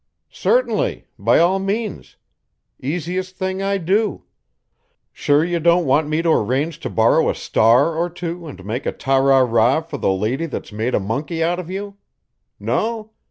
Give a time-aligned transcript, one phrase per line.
[0.33, 1.05] "Certainly.
[1.19, 2.17] By all means!
[2.81, 4.23] Easiest thing I do!
[5.11, 8.87] Sure you don't want me to arrange to borrow a star or two to make
[8.87, 11.97] a ta ra ra for the lady that's made a monkey out of you?
[12.59, 13.11] No?